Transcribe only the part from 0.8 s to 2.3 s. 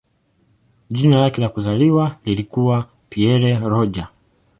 Jina lake la kuzaliwa